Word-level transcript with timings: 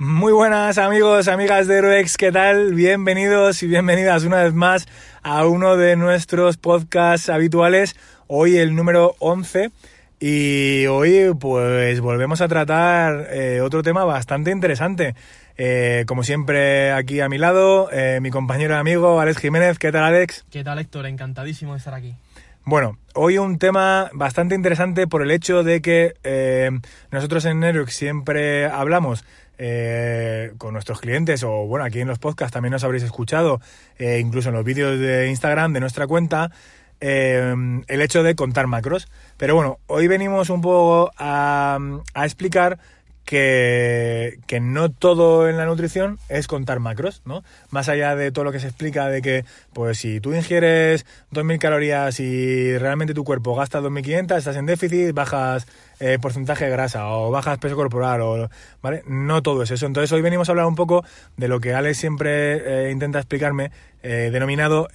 Muy 0.00 0.32
buenas 0.32 0.78
amigos, 0.78 1.26
amigas 1.26 1.66
de 1.66 1.78
Heroex, 1.78 2.16
¿qué 2.16 2.30
tal? 2.30 2.72
Bienvenidos 2.72 3.64
y 3.64 3.66
bienvenidas 3.66 4.22
una 4.22 4.44
vez 4.44 4.54
más 4.54 4.86
a 5.24 5.44
uno 5.44 5.76
de 5.76 5.96
nuestros 5.96 6.56
podcasts 6.56 7.28
habituales, 7.28 7.96
hoy 8.28 8.58
el 8.58 8.76
número 8.76 9.16
11 9.18 9.72
y 10.20 10.86
hoy 10.86 11.34
pues 11.40 12.00
volvemos 12.00 12.40
a 12.40 12.46
tratar 12.46 13.26
eh, 13.32 13.60
otro 13.60 13.82
tema 13.82 14.04
bastante 14.04 14.52
interesante. 14.52 15.16
Eh, 15.56 16.04
como 16.06 16.22
siempre 16.22 16.92
aquí 16.92 17.18
a 17.18 17.28
mi 17.28 17.38
lado, 17.38 17.90
eh, 17.90 18.20
mi 18.22 18.30
compañero 18.30 18.74
y 18.74 18.76
amigo 18.76 19.18
Alex 19.18 19.38
Jiménez, 19.38 19.80
¿qué 19.80 19.90
tal 19.90 20.04
Alex? 20.04 20.44
¿Qué 20.52 20.62
tal 20.62 20.78
Héctor? 20.78 21.06
Encantadísimo 21.06 21.72
de 21.72 21.78
estar 21.78 21.94
aquí. 21.94 22.14
Bueno, 22.70 22.98
hoy 23.14 23.38
un 23.38 23.56
tema 23.56 24.10
bastante 24.12 24.54
interesante 24.54 25.06
por 25.06 25.22
el 25.22 25.30
hecho 25.30 25.62
de 25.62 25.80
que 25.80 26.12
nosotros 27.10 27.46
en 27.46 27.64
Heroex 27.64 27.94
siempre 27.94 28.66
hablamos 28.66 29.24
eh, 29.56 30.52
con 30.58 30.74
nuestros 30.74 31.00
clientes 31.00 31.42
o 31.44 31.66
bueno, 31.66 31.86
aquí 31.86 32.00
en 32.00 32.08
los 32.08 32.18
podcasts 32.18 32.52
también 32.52 32.72
nos 32.72 32.84
habréis 32.84 33.04
escuchado, 33.04 33.62
eh, 33.96 34.18
incluso 34.18 34.50
en 34.50 34.54
los 34.54 34.66
vídeos 34.66 35.00
de 35.00 35.30
Instagram 35.30 35.72
de 35.72 35.80
nuestra 35.80 36.06
cuenta, 36.06 36.50
eh, 37.00 37.54
el 37.86 38.02
hecho 38.02 38.22
de 38.22 38.34
contar 38.34 38.66
macros. 38.66 39.08
Pero 39.38 39.54
bueno, 39.54 39.78
hoy 39.86 40.06
venimos 40.06 40.50
un 40.50 40.60
poco 40.60 41.10
a, 41.16 41.78
a 42.12 42.24
explicar 42.26 42.78
que, 43.28 44.58
no 44.62 44.90
todo 44.90 45.50
en 45.50 45.58
la 45.58 45.66
nutrición 45.66 46.18
es 46.30 46.46
contar 46.46 46.80
macros, 46.80 47.20
¿no? 47.26 47.44
Más 47.70 47.90
allá 47.90 48.16
de 48.16 48.32
todo 48.32 48.46
lo 48.46 48.52
que 48.52 48.58
se 48.60 48.68
explica 48.68 49.08
de 49.08 49.20
que, 49.20 49.44
pues 49.74 49.98
si 49.98 50.18
tú 50.18 50.32
ingieres 50.32 51.04
2.000 51.32 51.58
calorías 51.58 52.20
y 52.20 52.78
realmente 52.78 53.12
tu 53.12 53.24
cuerpo 53.24 53.54
gasta 53.54 53.82
2.500, 53.82 54.38
estás 54.38 54.56
en 54.56 54.64
déficit, 54.64 55.12
bajas 55.12 55.66
eh, 56.00 56.18
porcentaje 56.18 56.64
de 56.64 56.70
grasa 56.70 57.06
o 57.10 57.30
bajas 57.30 57.58
peso 57.58 57.76
corporal, 57.76 58.22
o, 58.22 58.48
¿vale? 58.80 59.02
No 59.06 59.42
todo 59.42 59.62
es 59.62 59.70
eso. 59.72 59.84
Entonces 59.84 60.10
hoy 60.12 60.22
venimos 60.22 60.48
a 60.48 60.52
hablar 60.52 60.64
un 60.64 60.74
poco 60.74 61.04
de 61.36 61.48
lo 61.48 61.60
que 61.60 61.74
Alex 61.74 61.98
siempre 61.98 62.86
eh, 62.86 62.90
intenta 62.90 63.18
explicarme, 63.18 63.70
eh, 64.02 64.30
denominado 64.32 64.88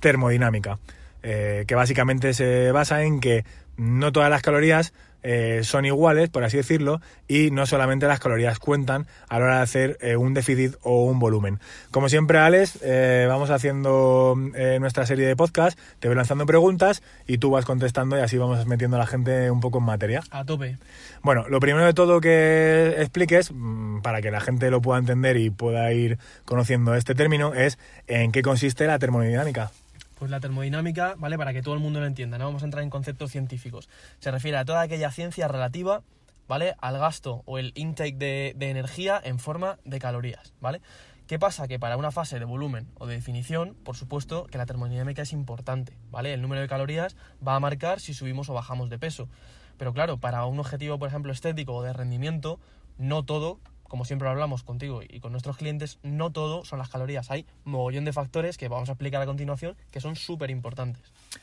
termodinámica, 0.00 0.78
que 1.22 1.74
básicamente 1.74 2.32
se 2.32 2.72
basa 2.72 3.02
en 3.02 3.20
que 3.20 3.44
no 3.76 4.10
todas 4.10 4.30
las 4.30 4.42
calorías 4.42 4.92
eh, 5.22 5.60
son 5.64 5.84
iguales, 5.84 6.28
por 6.28 6.44
así 6.44 6.56
decirlo, 6.56 7.00
y 7.26 7.50
no 7.50 7.66
solamente 7.66 8.06
las 8.06 8.20
calorías 8.20 8.58
cuentan 8.58 9.06
a 9.28 9.38
la 9.38 9.44
hora 9.44 9.56
de 9.56 9.62
hacer 9.62 9.98
eh, 10.00 10.16
un 10.16 10.34
déficit 10.34 10.74
o 10.82 11.04
un 11.04 11.18
volumen. 11.18 11.60
Como 11.90 12.08
siempre, 12.08 12.38
Alex, 12.38 12.78
eh, 12.82 13.26
vamos 13.28 13.50
haciendo 13.50 14.34
nuestra 14.80 15.06
serie 15.06 15.26
de 15.26 15.36
podcast, 15.36 15.78
te 16.00 16.08
voy 16.08 16.16
lanzando 16.16 16.46
preguntas 16.46 17.02
y 17.26 17.38
tú 17.38 17.50
vas 17.50 17.64
contestando 17.64 18.16
y 18.16 18.20
así 18.20 18.38
vamos 18.38 18.66
metiendo 18.66 18.96
a 18.96 19.00
la 19.00 19.06
gente 19.06 19.50
un 19.50 19.60
poco 19.60 19.78
en 19.78 19.84
materia. 19.84 20.22
A 20.30 20.44
tope. 20.44 20.78
Bueno, 21.22 21.46
lo 21.48 21.60
primero 21.60 21.86
de 21.86 21.94
todo 21.94 22.20
que 22.20 22.94
expliques, 22.98 23.50
mm, 23.52 24.00
para 24.02 24.22
que 24.22 24.30
la 24.30 24.40
gente 24.40 24.70
lo 24.70 24.80
pueda 24.80 24.98
entender 24.98 25.36
y 25.36 25.50
pueda 25.50 25.92
ir 25.92 26.18
conociendo 26.44 26.94
este 26.94 27.14
término, 27.14 27.54
es 27.54 27.78
en 28.06 28.32
qué 28.32 28.42
consiste 28.42 28.86
la 28.86 28.98
termodinámica. 28.98 29.70
Pues 30.18 30.32
la 30.32 30.40
termodinámica, 30.40 31.14
¿vale? 31.16 31.38
Para 31.38 31.52
que 31.52 31.62
todo 31.62 31.74
el 31.74 31.80
mundo 31.80 32.00
lo 32.00 32.06
entienda, 32.06 32.38
no 32.38 32.46
vamos 32.46 32.62
a 32.62 32.64
entrar 32.64 32.82
en 32.82 32.90
conceptos 32.90 33.30
científicos. 33.30 33.88
Se 34.18 34.32
refiere 34.32 34.56
a 34.56 34.64
toda 34.64 34.80
aquella 34.80 35.12
ciencia 35.12 35.46
relativa, 35.46 36.02
¿vale? 36.48 36.74
Al 36.80 36.98
gasto 36.98 37.42
o 37.46 37.58
el 37.58 37.72
intake 37.76 38.16
de, 38.16 38.52
de 38.56 38.70
energía 38.70 39.20
en 39.22 39.38
forma 39.38 39.78
de 39.84 40.00
calorías, 40.00 40.54
¿vale? 40.60 40.80
¿Qué 41.28 41.38
pasa? 41.38 41.68
Que 41.68 41.78
para 41.78 41.96
una 41.96 42.10
fase 42.10 42.40
de 42.40 42.44
volumen 42.46 42.88
o 42.96 43.06
de 43.06 43.14
definición, 43.14 43.76
por 43.84 43.94
supuesto 43.94 44.46
que 44.46 44.58
la 44.58 44.66
termodinámica 44.66 45.22
es 45.22 45.32
importante, 45.32 45.96
¿vale? 46.10 46.34
El 46.34 46.42
número 46.42 46.62
de 46.62 46.68
calorías 46.68 47.16
va 47.46 47.54
a 47.54 47.60
marcar 47.60 48.00
si 48.00 48.12
subimos 48.12 48.48
o 48.48 48.54
bajamos 48.54 48.90
de 48.90 48.98
peso. 48.98 49.28
Pero 49.76 49.92
claro, 49.92 50.18
para 50.18 50.44
un 50.46 50.58
objetivo, 50.58 50.98
por 50.98 51.08
ejemplo, 51.08 51.30
estético 51.30 51.74
o 51.74 51.82
de 51.84 51.92
rendimiento, 51.92 52.58
no 52.96 53.24
todo 53.24 53.60
como 53.88 54.04
siempre 54.04 54.28
hablamos 54.28 54.62
contigo 54.62 55.00
y 55.02 55.20
con 55.20 55.32
nuestros 55.32 55.56
clientes, 55.56 55.98
no 56.02 56.30
todo 56.30 56.64
son 56.64 56.78
las 56.78 56.88
calorías. 56.88 57.30
Hay 57.30 57.46
mogollón 57.64 58.04
de 58.04 58.12
factores 58.12 58.56
que 58.58 58.68
vamos 58.68 58.88
a 58.88 58.92
explicar 58.92 59.20
a 59.22 59.26
continuación 59.26 59.76
que 59.90 60.00
son 60.00 60.14
súper 60.14 60.50
importantes. 60.50 61.02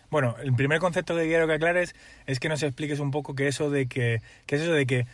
Bueno, 0.09 0.35
el 0.41 0.53
primer 0.53 0.79
concepto 0.79 1.15
que 1.15 1.23
quiero 1.23 1.47
que 1.47 1.53
aclares 1.53 1.95
es 2.25 2.39
que 2.39 2.49
nos 2.49 2.63
expliques 2.63 2.99
un 2.99 3.11
poco 3.11 3.35
que 3.35 3.47
eso 3.47 3.69
de 3.69 3.87
que, 3.87 4.21
que 4.45 4.55
es 4.55 4.61
eso 4.61 4.71
de 4.71 4.85
que 4.85 5.07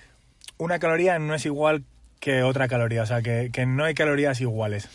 una 0.57 0.79
caloría 0.79 1.17
no 1.19 1.33
es 1.33 1.45
igual 1.45 1.83
que 2.19 2.43
otra 2.43 2.67
caloría, 2.67 3.01
o 3.01 3.05
sea, 3.05 3.21
que, 3.21 3.49
que 3.51 3.65
no 3.65 3.83
hay 3.83 3.95
calorías 3.95 4.39
iguales. 4.41 4.89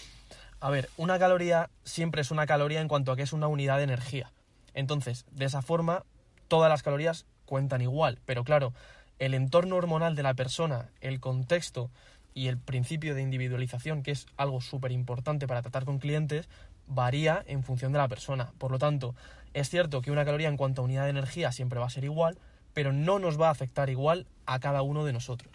A 0.60 0.70
ver, 0.70 0.88
una 0.97 1.18
caloría 1.18 1.70
siempre 1.84 2.22
es 2.22 2.30
una 2.30 2.47
caloría 2.47 2.80
en 2.80 2.88
cuanto 2.88 3.12
a 3.12 3.16
que 3.16 3.22
es 3.22 3.32
una 3.32 3.48
unidad 3.48 3.78
de 3.78 3.84
energía. 3.84 4.30
Entonces, 4.74 5.24
de 5.32 5.47
esa 5.47 5.62
forma, 5.62 6.04
todas 6.48 6.70
las 6.70 6.82
calorías 6.82 7.26
cuentan 7.47 7.80
igual. 7.80 8.20
Pero 8.26 8.44
claro, 8.44 8.72
el 9.18 9.34
entorno 9.34 9.76
hormonal 9.76 10.14
de 10.14 10.22
la 10.22 10.34
persona, 10.34 10.91
el 11.00 11.20
contexto, 11.20 11.91
y 12.36 12.48
el 12.48 12.58
principio 12.58 13.14
de 13.14 13.22
individualización, 13.22 14.02
que 14.02 14.10
es 14.10 14.26
algo 14.36 14.60
súper 14.60 14.92
importante 14.92 15.47
para 15.47 15.62
tratar 15.62 15.86
con 15.86 15.98
clientes, 15.98 16.50
varía 16.86 17.42
en 17.47 17.62
función 17.62 17.92
de 17.92 17.98
la 17.98 18.08
persona. 18.08 18.52
Por 18.58 18.70
lo 18.70 18.78
tanto, 18.78 19.14
es 19.54 19.70
cierto 19.70 20.02
que 20.02 20.10
una 20.10 20.26
caloría 20.26 20.48
en 20.48 20.58
cuanto 20.58 20.82
a 20.82 20.84
unidad 20.84 21.04
de 21.04 21.10
energía 21.10 21.50
siempre 21.50 21.80
va 21.80 21.86
a 21.86 21.91
ser 21.91 22.04
igual, 22.04 22.36
pero 22.74 22.92
no 22.92 23.19
nos 23.19 23.41
va 23.41 23.48
a 23.48 23.52
afectar 23.52 23.88
igual 23.88 24.26
a 24.44 24.60
cada 24.60 24.82
uno 24.82 25.06
de 25.06 25.14
nosotros. 25.14 25.50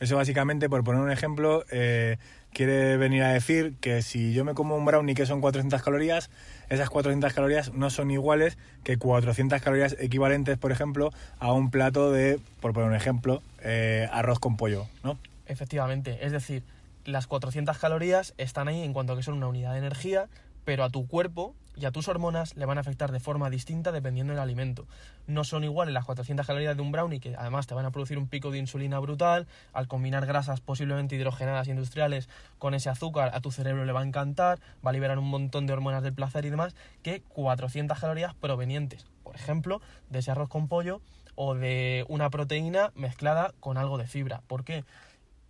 Eso 0.00 0.16
básicamente, 0.16 0.70
por 0.70 0.82
poner 0.82 1.02
un 1.02 1.10
ejemplo, 1.10 1.66
eh, 1.70 2.16
quiere 2.50 2.96
venir 2.96 3.24
a 3.24 3.28
decir 3.28 3.74
que 3.82 4.00
si 4.00 4.32
yo 4.32 4.46
me 4.46 4.54
como 4.54 4.74
un 4.74 4.86
brownie 4.86 5.14
que 5.14 5.26
son 5.26 5.42
400 5.42 5.82
calorías, 5.82 6.30
esas 6.70 6.88
400 6.88 7.30
calorías 7.34 7.74
no 7.74 7.90
son 7.90 8.10
iguales 8.10 8.56
que 8.84 8.96
400 8.96 9.60
calorías 9.60 9.96
equivalentes, 10.00 10.56
por 10.56 10.72
ejemplo, 10.72 11.12
a 11.38 11.52
un 11.52 11.70
plato 11.70 12.10
de, 12.10 12.40
por 12.62 12.72
poner 12.72 12.88
un 12.88 12.96
ejemplo, 12.96 13.42
eh, 13.60 14.08
arroz 14.10 14.38
con 14.38 14.56
pollo, 14.56 14.86
¿no? 15.04 15.18
Efectivamente, 15.46 16.24
es 16.24 16.32
decir, 16.32 16.64
las 17.04 17.26
400 17.26 17.78
calorías 17.78 18.34
están 18.38 18.68
ahí 18.68 18.82
en 18.82 18.92
cuanto 18.92 19.12
a 19.12 19.16
que 19.16 19.22
son 19.22 19.34
una 19.34 19.48
unidad 19.48 19.72
de 19.72 19.78
energía, 19.78 20.28
pero 20.64 20.84
a 20.84 20.90
tu 20.90 21.06
cuerpo 21.06 21.54
y 21.74 21.86
a 21.86 21.90
tus 21.90 22.08
hormonas 22.08 22.54
le 22.56 22.66
van 22.66 22.78
a 22.78 22.82
afectar 22.82 23.12
de 23.12 23.20
forma 23.20 23.50
distinta 23.50 23.92
dependiendo 23.92 24.32
del 24.32 24.42
alimento. 24.42 24.86
No 25.26 25.44
son 25.44 25.64
iguales 25.64 25.94
las 25.94 26.04
400 26.04 26.46
calorías 26.46 26.76
de 26.76 26.82
un 26.82 26.92
brownie, 26.92 27.20
que 27.20 27.34
además 27.34 27.66
te 27.66 27.74
van 27.74 27.86
a 27.86 27.90
producir 27.90 28.18
un 28.18 28.28
pico 28.28 28.50
de 28.50 28.58
insulina 28.58 28.98
brutal, 28.98 29.46
al 29.72 29.88
combinar 29.88 30.26
grasas 30.26 30.60
posiblemente 30.60 31.16
hidrogenadas 31.16 31.68
industriales 31.68 32.28
con 32.58 32.74
ese 32.74 32.90
azúcar, 32.90 33.30
a 33.34 33.40
tu 33.40 33.50
cerebro 33.50 33.84
le 33.84 33.92
va 33.92 34.00
a 34.00 34.04
encantar, 34.04 34.60
va 34.84 34.90
a 34.90 34.92
liberar 34.92 35.18
un 35.18 35.28
montón 35.28 35.66
de 35.66 35.72
hormonas 35.72 36.02
del 36.02 36.14
placer 36.14 36.44
y 36.44 36.50
demás, 36.50 36.74
que 37.02 37.22
400 37.22 37.98
calorías 37.98 38.34
provenientes, 38.34 39.06
por 39.22 39.34
ejemplo, 39.34 39.80
de 40.10 40.18
ese 40.18 40.30
arroz 40.30 40.48
con 40.48 40.68
pollo 40.68 41.00
o 41.34 41.54
de 41.54 42.04
una 42.08 42.28
proteína 42.28 42.92
mezclada 42.94 43.54
con 43.60 43.78
algo 43.78 43.96
de 43.96 44.06
fibra. 44.06 44.42
¿Por 44.46 44.64
qué? 44.64 44.84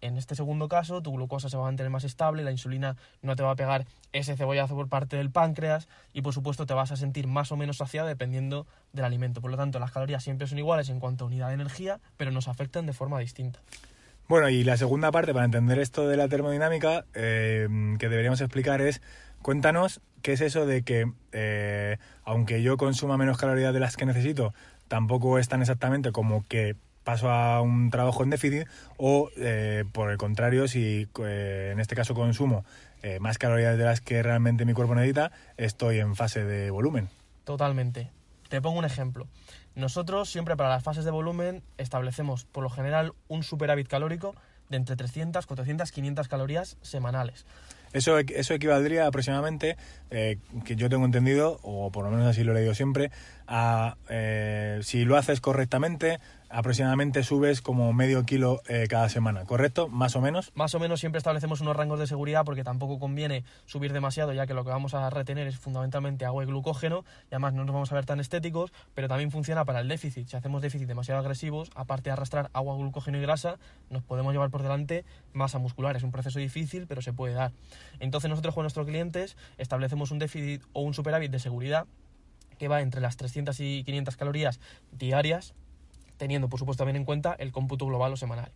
En 0.03 0.19
este 0.19 0.35
segundo 0.35 0.69
caso, 0.69 1.01
tu 1.01 1.13
glucosa 1.13 1.49
se 1.49 1.57
va 1.57 1.63
a 1.63 1.67
mantener 1.67 1.89
más 1.89 2.03
estable, 2.03 2.43
la 2.43 2.51
insulina 2.51 2.97
no 3.23 3.37
te 3.37 3.45
va 3.45 3.53
a 3.53 3.57
pegar 3.57 3.87
ese 4.13 4.37
cebollazo 4.37 4.75
por 4.75 4.89
parte 4.89 5.17
del 5.17 5.31
páncreas 5.31 5.89
y, 6.13 6.23
por 6.23 6.35
supuesto, 6.35 6.67
te 6.67 6.75
vas 6.75 6.91
a 6.91 6.97
sentir 6.97 7.29
más 7.29 7.53
o 7.53 7.57
menos 7.57 7.77
saciado 7.77 8.09
dependiendo 8.09 8.67
del 8.93 9.05
alimento. 9.05 9.41
Por 9.41 9.53
lo 9.53 9.57
tanto, 9.57 9.79
las 9.79 9.93
calorías 9.93 10.25
siempre 10.25 10.49
son 10.49 10.59
iguales 10.59 10.89
en 10.89 10.99
cuanto 10.99 11.25
a 11.25 11.29
unidad 11.29 11.49
de 11.49 11.55
energía, 11.55 12.01
pero 12.17 12.33
nos 12.33 12.49
afectan 12.49 12.85
de 12.85 12.93
forma 12.93 13.21
distinta. 13.21 13.61
Bueno, 14.27 14.49
y 14.49 14.65
la 14.65 14.77
segunda 14.77 15.13
parte, 15.13 15.33
para 15.33 15.45
entender 15.45 15.79
esto 15.79 16.09
de 16.09 16.17
la 16.17 16.29
termodinámica, 16.29 17.05
eh, 17.15 17.69
que 18.01 18.09
deberíamos 18.09 18.41
explicar 18.41 18.81
es, 18.81 19.03
cuéntanos 19.41 20.01
qué 20.21 20.33
es 20.33 20.41
eso 20.41 20.67
de 20.67 20.83
que, 20.83 21.13
eh, 21.31 21.99
aunque 22.25 22.61
yo 22.61 22.77
consuma 22.77 23.17
menos 23.17 23.39
calorías 23.39 23.73
de 23.73 23.81
las 23.81 23.97
que 23.97 24.07
necesito, 24.07 24.53
tampoco 24.89 25.39
es 25.39 25.49
tan 25.49 25.61
exactamente 25.61 26.11
como 26.11 26.45
que 26.49 26.75
paso 27.05 27.31
a 27.31 27.61
un 27.61 27.91
trabajo 27.91 28.23
en 28.23 28.31
déficit 28.31 28.67
o 28.97 29.31
eh, 29.37 29.85
por 29.93 30.11
el 30.11 30.19
contrario 30.19 30.69
si 30.69 31.09
eh, 31.25 31.71
en 31.73 31.81
este 31.81 31.95
caso 31.95 32.15
consumo 32.15 32.65
eh, 33.03 33.19
más 33.21 33.39
calorías 33.39 33.77
de 33.77 33.85
las 33.85 34.01
que 34.01 34.23
realmente 34.23 34.65
mi 34.65 34.73
cuerpo 34.73 34.95
necesita 34.95 35.33
estoy 35.57 35.99
en 35.99 36.15
fase 36.17 36.45
de 36.45 36.71
volumen. 36.71 37.09
Totalmente. 37.45 38.11
Te 38.49 38.61
pongo 38.61 38.79
un 38.79 38.85
ejemplo. 38.85 39.27
Nosotros 39.75 40.29
siempre 40.29 40.57
para 40.57 40.69
las 40.69 40.83
fases 40.83 41.05
de 41.05 41.11
volumen 41.11 41.63
establecemos 41.79 42.45
por 42.45 42.63
lo 42.63 42.71
general 42.71 43.15
un 43.29 43.43
superávit 43.43 43.89
calórico 43.89 44.35
de 44.69 44.77
entre 44.77 44.97
300, 44.97 45.47
400, 45.47 45.91
500 45.91 46.29
calorías 46.29 46.77
semanales 46.83 47.47
Eso, 47.93 48.19
eso 48.19 48.55
equivaldría 48.55 49.07
aproximadamente, 49.07 49.77
eh, 50.11 50.39
que 50.65 50.77
yo 50.77 50.89
tengo 50.89 51.05
entendido, 51.05 51.59
o 51.63 51.91
por 51.91 52.05
lo 52.05 52.11
menos 52.11 52.27
así 52.27 52.45
lo 52.45 52.53
he 52.53 52.57
leído 52.57 52.75
siempre, 52.75 53.11
a 53.47 53.97
eh, 54.09 54.81
si 54.83 55.05
lo 55.05 55.17
haces 55.17 55.41
correctamente, 55.41 56.19
aproximadamente 56.53 57.23
subes 57.23 57.63
como 57.63 57.93
medio 57.93 58.25
kilo 58.25 58.61
eh, 58.69 58.87
cada 58.89 59.09
semana, 59.09 59.45
¿correcto? 59.45 59.89
Más 59.89 60.15
o 60.17 60.21
menos. 60.21 60.53
Más 60.55 60.75
o 60.75 60.79
menos 60.79 61.01
siempre 61.01 61.19
establecemos 61.19 61.61
unos 61.61 61.75
rangos 61.75 61.99
de 61.99 62.07
seguridad 62.07 62.45
porque 62.45 62.63
tampoco 62.63 62.99
conviene 62.99 63.45
subir 63.65 63.93
demasiado, 63.93 64.33
ya 64.33 64.47
que 64.47 64.55
lo 64.55 64.65
que 64.65 64.71
vamos 64.71 64.95
a 64.95 65.09
retener 65.11 65.47
es 65.47 65.59
fundamentalmente 65.59 66.27
agua 66.27 66.45
y 66.45 66.47
glucógeno, 66.47 67.05
y 67.25 67.35
además 67.35 67.55
no 67.55 67.65
nos 67.65 67.73
vamos 67.73 67.93
a 67.93 67.95
ver 67.95 68.05
tan 68.05 68.21
estéticos, 68.21 68.73
pero 68.95 69.09
también 69.09 69.31
funciona 69.31 69.65
para 69.65 69.81
el 69.81 69.89
déficit. 69.89 70.29
Si 70.29 70.37
hacemos 70.37 70.61
déficit 70.61 70.87
demasiado 70.87 71.21
agresivos, 71.21 71.71
aparte 71.75 72.11
de 72.11 72.13
arrastrar 72.13 72.51
agua, 72.53 72.77
glucógeno 72.77 73.19
y 73.19 73.23
grasa, 73.23 73.59
nos 73.89 74.03
podemos 74.03 74.33
llevar 74.33 74.51
por 74.51 74.63
delante 74.63 75.05
masa 75.33 75.59
muscular. 75.59 75.97
Es 75.97 76.03
un 76.03 76.13
proceso 76.13 76.39
difícil, 76.39 76.87
pero 76.87 77.01
se 77.01 77.13
puede 77.13 77.35
dar. 77.35 77.53
Entonces 78.01 78.31
nosotros 78.31 78.55
con 78.55 78.65
nuestros 78.65 78.87
clientes 78.87 79.37
establecemos 79.59 80.11
un 80.11 80.19
déficit 80.19 80.63
o 80.73 80.83
un 80.83 80.95
superávit 80.95 81.31
de 81.31 81.39
seguridad 81.39 81.87
que 82.59 82.69
va 82.69 82.81
entre 82.81 83.01
las 83.01 83.17
300 83.17 83.59
y 83.61 83.83
500 83.85 84.17
calorías 84.17 84.61
diarias 84.93 85.55
teniendo 86.23 86.49
por 86.49 86.61
supuesto 86.61 86.83
también 86.83 86.97
en 86.97 87.05
cuenta 87.05 87.35
el 87.39 87.51
cómputo 87.51 87.85
global 87.85 88.13
o 88.13 88.17
semanal. 88.17 88.53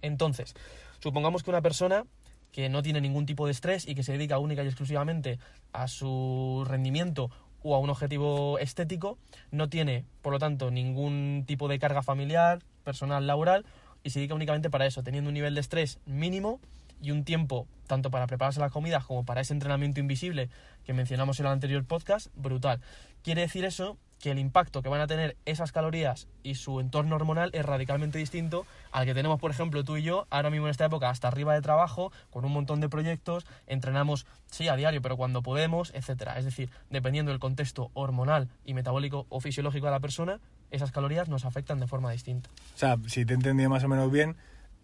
Entonces, 0.00 0.54
supongamos 0.98 1.42
que 1.42 1.50
una 1.50 1.60
persona 1.60 2.04
que 2.52 2.70
no 2.70 2.82
tiene 2.82 3.02
ningún 3.02 3.26
tipo 3.26 3.44
de 3.44 3.52
estrés 3.52 3.86
y 3.86 3.94
que 3.94 4.02
se 4.02 4.12
dedica 4.12 4.38
única 4.38 4.64
y 4.64 4.66
exclusivamente 4.66 5.38
a 5.74 5.88
su 5.88 6.64
rendimiento 6.66 7.30
o 7.62 7.74
a 7.74 7.80
un 7.80 7.90
objetivo 7.90 8.58
estético, 8.58 9.18
no 9.50 9.68
tiene, 9.68 10.06
por 10.22 10.32
lo 10.32 10.38
tanto, 10.38 10.70
ningún 10.70 11.44
tipo 11.46 11.68
de 11.68 11.78
carga 11.78 12.02
familiar, 12.02 12.60
personal, 12.82 13.26
laboral, 13.26 13.66
y 14.02 14.10
se 14.10 14.20
dedica 14.20 14.34
únicamente 14.34 14.70
para 14.70 14.86
eso, 14.86 15.02
teniendo 15.02 15.28
un 15.28 15.34
nivel 15.34 15.54
de 15.54 15.60
estrés 15.60 15.98
mínimo 16.06 16.60
y 17.00 17.10
un 17.10 17.24
tiempo 17.24 17.66
tanto 17.86 18.10
para 18.10 18.26
prepararse 18.26 18.60
las 18.60 18.72
comidas 18.72 19.04
como 19.04 19.24
para 19.24 19.40
ese 19.40 19.52
entrenamiento 19.52 20.00
invisible 20.00 20.50
que 20.84 20.92
mencionamos 20.92 21.38
en 21.40 21.46
el 21.46 21.52
anterior 21.52 21.84
podcast, 21.84 22.28
brutal. 22.34 22.80
Quiere 23.22 23.42
decir 23.42 23.64
eso 23.64 23.96
que 24.20 24.30
el 24.30 24.38
impacto 24.38 24.82
que 24.82 24.88
van 24.88 25.00
a 25.00 25.06
tener 25.06 25.36
esas 25.44 25.72
calorías 25.72 26.26
y 26.42 26.54
su 26.54 26.80
entorno 26.80 27.16
hormonal 27.16 27.50
es 27.52 27.64
radicalmente 27.64 28.18
distinto 28.18 28.66
al 28.90 29.04
que 29.04 29.14
tenemos, 29.14 29.38
por 29.38 29.50
ejemplo, 29.50 29.84
tú 29.84 29.96
y 29.98 30.02
yo, 30.02 30.26
ahora 30.30 30.50
mismo 30.50 30.66
en 30.66 30.70
esta 30.70 30.86
época, 30.86 31.10
hasta 31.10 31.28
arriba 31.28 31.54
de 31.54 31.60
trabajo, 31.60 32.12
con 32.30 32.44
un 32.44 32.52
montón 32.52 32.80
de 32.80 32.88
proyectos, 32.88 33.46
entrenamos, 33.66 34.26
sí, 34.50 34.68
a 34.68 34.76
diario, 34.76 35.02
pero 35.02 35.16
cuando 35.16 35.42
podemos, 35.42 35.92
etcétera. 35.94 36.38
Es 36.38 36.44
decir, 36.44 36.70
dependiendo 36.90 37.30
del 37.30 37.40
contexto 37.40 37.90
hormonal 37.94 38.48
y 38.64 38.74
metabólico 38.74 39.26
o 39.28 39.40
fisiológico 39.40 39.86
de 39.86 39.92
la 39.92 40.00
persona, 40.00 40.40
esas 40.70 40.92
calorías 40.92 41.28
nos 41.28 41.44
afectan 41.44 41.78
de 41.78 41.86
forma 41.86 42.10
distinta. 42.10 42.48
O 42.74 42.78
sea, 42.78 42.96
si 43.06 43.24
te 43.26 43.34
he 43.34 43.36
entendido 43.36 43.68
más 43.68 43.84
o 43.84 43.88
menos 43.88 44.10
bien, 44.10 44.36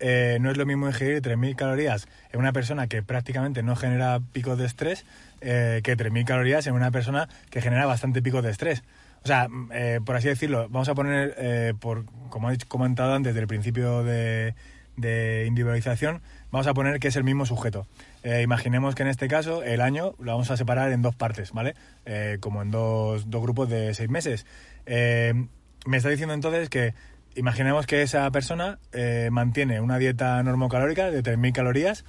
eh, 0.04 0.38
no 0.40 0.50
es 0.50 0.56
lo 0.56 0.66
mismo 0.66 0.88
ingerir 0.88 1.22
3.000 1.22 1.54
calorías 1.54 2.08
en 2.32 2.40
una 2.40 2.52
persona 2.52 2.88
que 2.88 3.04
prácticamente 3.04 3.62
no 3.62 3.76
genera 3.76 4.18
picos 4.32 4.58
de 4.58 4.66
estrés 4.66 5.06
eh, 5.40 5.80
que 5.84 5.96
3.000 5.96 6.24
calorías 6.24 6.66
en 6.66 6.74
una 6.74 6.90
persona 6.90 7.28
que 7.50 7.60
genera 7.60 7.86
bastante 7.86 8.20
picos 8.20 8.42
de 8.42 8.50
estrés. 8.50 8.82
O 9.22 9.28
sea, 9.28 9.46
eh, 9.72 10.00
por 10.04 10.16
así 10.16 10.26
decirlo, 10.26 10.68
vamos 10.68 10.88
a 10.88 10.96
poner, 10.96 11.76
por 11.76 12.04
como 12.30 12.50
he 12.50 12.58
comentado 12.66 13.14
antes 13.14 13.32
del 13.36 13.46
principio 13.46 14.02
de, 14.02 14.54
individualización, 15.46 16.20
vamos 16.50 16.66
a 16.66 16.74
poner 16.74 16.98
que 16.98 17.06
es 17.06 17.14
el 17.14 17.22
mismo 17.22 17.46
sujeto. 17.46 17.86
Imaginemos 18.24 18.96
que 18.96 19.04
en 19.04 19.08
este 19.08 19.28
caso 19.28 19.62
el 19.62 19.80
año 19.80 20.16
lo 20.18 20.32
vamos 20.32 20.50
a 20.50 20.56
separar 20.56 20.90
en 20.90 21.02
dos 21.02 21.14
partes, 21.14 21.52
¿vale? 21.52 21.76
como 22.40 22.62
en 22.62 22.72
dos, 22.72 23.30
dos, 23.30 23.40
grupos 23.40 23.68
de 23.68 23.94
seis 23.94 24.10
meses. 24.10 24.46
me 24.84 25.96
está 25.96 26.08
diciendo 26.08 26.34
entonces 26.34 26.68
que 26.68 26.94
imaginemos 27.36 27.86
que 27.86 28.02
esa 28.02 28.30
persona 28.30 28.78
mantiene 29.30 29.80
una 29.80 29.98
dieta 29.98 30.42
normocalórica 30.42 31.10
de 31.10 31.22
3.000 31.22 31.52
calorías 31.52 32.04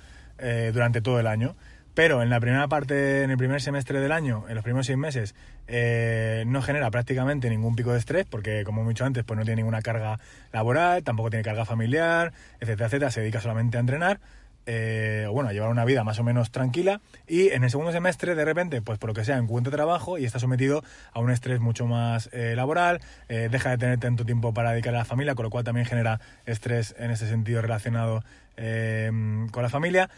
durante 0.73 1.01
todo 1.01 1.19
el 1.19 1.27
año. 1.27 1.55
Pero 1.93 2.23
en 2.23 2.29
la 2.29 2.39
primera 2.39 2.67
parte, 2.67 3.21
en 3.21 3.29
el 3.29 3.37
primer 3.37 3.61
semestre 3.61 3.99
del 3.99 4.11
año, 4.11 4.45
en 4.49 4.55
los 4.55 4.63
primeros 4.63 4.87
seis 4.87 4.97
meses, 4.97 5.35
eh, 5.67 6.43
no 6.47 6.61
genera 6.63 6.89
prácticamente 6.89 7.49
ningún 7.49 7.75
pico 7.75 7.91
de 7.91 7.99
estrés, 7.99 8.25
porque 8.27 8.63
como 8.63 8.83
he 8.83 8.87
dicho 8.87 9.05
antes, 9.05 9.23
pues 9.23 9.37
no 9.37 9.45
tiene 9.45 9.57
ninguna 9.57 9.83
carga 9.83 10.19
laboral, 10.51 11.03
tampoco 11.03 11.29
tiene 11.29 11.43
carga 11.43 11.65
familiar, 11.65 12.33
etcétera, 12.59 12.87
etcétera, 12.87 13.11
se 13.11 13.21
dedica 13.21 13.41
solamente 13.41 13.77
a 13.77 13.81
entrenar. 13.81 14.19
Eh, 14.65 15.27
bueno, 15.31 15.49
a 15.49 15.53
llevar 15.53 15.69
una 15.69 15.83
vida 15.83 16.03
más 16.03 16.19
o 16.19 16.23
menos 16.23 16.51
tranquila 16.51 17.01
y 17.27 17.49
en 17.49 17.63
el 17.63 17.69
segundo 17.69 17.91
semestre 17.91 18.33
de 18.33 18.45
repente, 18.45 18.81
pues 18.81 18.97
por 18.97 19.09
lo 19.09 19.13
que 19.13 19.25
sea, 19.25 19.37
encuentra 19.37 19.71
trabajo 19.71 20.17
y 20.17 20.25
está 20.25 20.39
sometido 20.39 20.83
a 21.11 21.19
un 21.19 21.31
estrés 21.31 21.59
mucho 21.59 21.85
más 21.85 22.29
eh, 22.31 22.53
laboral, 22.55 23.01
deja 23.27 23.71
de 23.71 23.77
tener 23.77 23.99
tanto 23.99 24.25
tiempo 24.25 24.53
para 24.53 24.71
dedicar 24.71 24.95
a 24.95 24.99
la 24.99 25.05
familia, 25.05 25.35
con 25.35 25.43
lo 25.43 25.49
cual 25.49 25.63
también 25.63 25.85
genera 25.85 26.21
estrés 26.45 26.95
en 26.97 27.11
ese 27.11 27.27
sentido 27.27 27.61
relacionado 27.61 28.23
con 28.55 29.63
la 29.63 29.69
familia. 29.69 30.09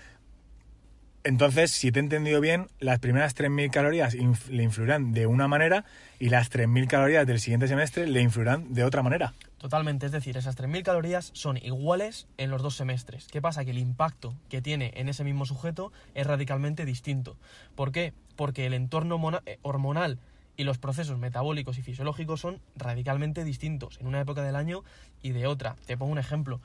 Entonces, 1.26 1.72
si 1.72 1.92
te 1.92 2.00
he 2.00 2.04
entendido 2.04 2.40
bien, 2.40 2.68
las 2.80 3.00
primeras 3.00 3.36
3.000 3.36 3.72
calorías 3.72 4.14
le 4.14 4.62
influirán 4.62 5.12
de 5.12 5.26
una 5.26 5.48
manera 5.48 5.84
y 6.20 6.30
las 6.30 6.52
3.000 6.52 6.88
calorías 6.88 7.26
del 7.26 7.40
siguiente 7.40 7.68
semestre 7.68 8.06
le 8.06 8.22
influirán 8.22 8.76
de 8.76 8.84
otra 8.84 9.02
manera. 9.02 9.34
Totalmente, 9.58 10.06
es 10.06 10.12
decir, 10.12 10.38
esas 10.38 10.56
3.000 10.56 10.84
calorías 10.84 11.32
son 11.34 11.58
iguales 11.58 12.28
en 12.38 12.52
los 12.52 12.62
dos 12.62 12.76
semestres. 12.76 13.26
¿Qué 13.26 13.42
pasa? 13.42 13.66
Que 13.66 13.72
el 13.72 13.80
impacto 13.80 14.36
que 14.50 14.62
tiene 14.62 14.94
en 14.98 15.10
ese 15.10 15.24
mismo 15.24 15.48
sujeto 15.48 15.92
es 16.14 16.28
radicalmente 16.28 16.86
distinto. 16.86 17.38
¿Por 17.74 17.92
qué? 17.92 18.14
Porque 18.36 18.68
el 18.68 18.76
entorno 18.76 19.20
eh, 19.48 19.58
hormonal 19.64 20.20
y 20.58 20.64
los 20.64 20.78
procesos 20.78 21.18
metabólicos 21.18 21.80
y 21.80 21.82
fisiológicos 21.82 22.40
son 22.40 22.62
radicalmente 22.76 23.44
distintos 23.44 23.98
en 24.00 24.06
una 24.06 24.22
época 24.22 24.44
del 24.44 24.56
año 24.56 24.84
y 25.24 25.32
de 25.32 25.48
otra. 25.48 25.76
Te 25.88 25.98
pongo 25.98 26.12
un 26.12 26.20
ejemplo. 26.20 26.62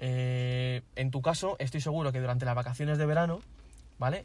Eh, 0.00 0.82
en 0.96 1.12
tu 1.12 1.22
caso, 1.22 1.54
estoy 1.60 1.80
seguro 1.80 2.10
que 2.10 2.18
durante 2.18 2.44
las 2.44 2.56
vacaciones 2.56 2.98
de 2.98 3.06
verano 3.06 3.40
¿vale? 4.00 4.24